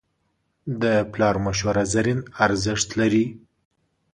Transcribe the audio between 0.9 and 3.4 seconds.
پلار مشوره زرین ارزښت لري.